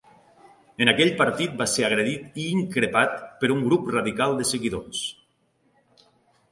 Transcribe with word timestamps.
En 0.85 0.89
aquell 0.93 1.11
partit 1.19 1.53
va 1.59 1.67
ser 1.73 1.85
agredit 1.89 2.41
i 2.45 2.47
increpat 2.61 3.21
per 3.43 3.53
un 3.59 3.63
grup 3.69 3.87
radical 3.99 4.35
de 4.43 4.51
seguidors. 4.55 5.05